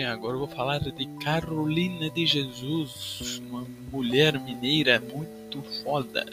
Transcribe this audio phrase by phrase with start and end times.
[0.00, 6.24] agora eu vou falar de Carolina de Jesus, uma mulher mineira muito foda.